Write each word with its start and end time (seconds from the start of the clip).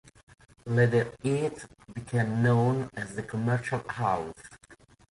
Later 0.65 1.11
it 1.23 1.63
became 1.93 2.41
known 2.41 2.89
as 2.95 3.13
the 3.15 3.21
Commercial 3.21 3.87
House. 3.87 4.33